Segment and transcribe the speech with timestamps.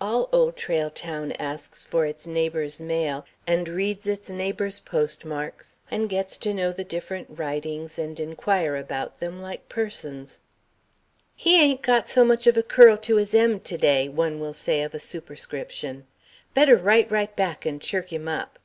[0.00, 6.08] All Old Trail Town asks for its neighbour's mail and reads its neighbour's postmarks and
[6.08, 10.42] gets to know the different Writings and to inquire after them, like persons.
[11.34, 14.54] ("He ain't got so much of a curl to his M to day," one will
[14.54, 16.06] say of a superscription.
[16.54, 18.60] "Better write right back and chirk 'im up."